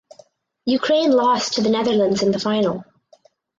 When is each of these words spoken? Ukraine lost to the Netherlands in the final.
Ukraine 0.65 1.11
lost 1.11 1.53
to 1.53 1.61
the 1.61 1.69
Netherlands 1.69 2.23
in 2.23 2.31
the 2.31 2.39
final. 2.39 2.83